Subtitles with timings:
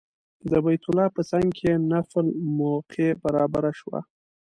[0.49, 2.25] د بیت الله په څنګ کې نفل
[2.61, 3.99] موقع برابره شوه.